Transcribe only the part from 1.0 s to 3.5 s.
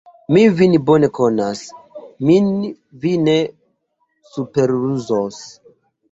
konas, min vi ne